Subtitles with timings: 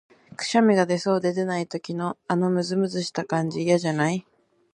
[0.35, 4.25] くしゃみが出そうで出ない時の、あのむずむずした感じ、嫌じゃない？